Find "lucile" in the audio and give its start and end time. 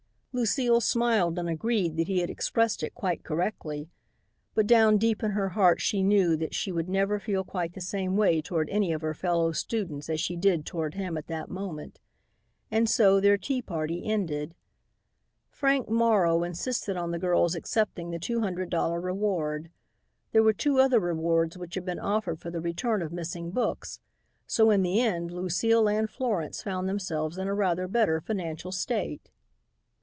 0.33-0.79, 25.31-25.89